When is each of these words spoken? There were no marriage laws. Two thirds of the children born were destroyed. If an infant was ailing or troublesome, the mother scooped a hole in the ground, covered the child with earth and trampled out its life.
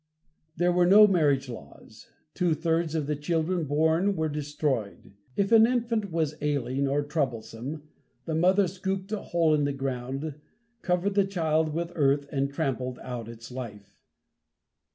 There 0.57 0.71
were 0.71 0.87
no 0.87 1.05
marriage 1.05 1.47
laws. 1.47 2.07
Two 2.33 2.55
thirds 2.55 2.95
of 2.95 3.05
the 3.05 3.15
children 3.15 3.65
born 3.65 4.15
were 4.15 4.29
destroyed. 4.29 5.13
If 5.37 5.51
an 5.51 5.67
infant 5.67 6.09
was 6.11 6.33
ailing 6.41 6.87
or 6.87 7.03
troublesome, 7.03 7.83
the 8.25 8.33
mother 8.33 8.67
scooped 8.67 9.11
a 9.11 9.21
hole 9.21 9.53
in 9.53 9.63
the 9.63 9.73
ground, 9.73 10.33
covered 10.81 11.13
the 11.13 11.23
child 11.25 11.75
with 11.75 11.91
earth 11.93 12.27
and 12.31 12.51
trampled 12.51 12.97
out 13.03 13.27
its 13.29 13.51
life. 13.51 14.01